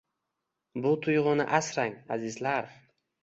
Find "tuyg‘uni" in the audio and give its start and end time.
1.03-1.45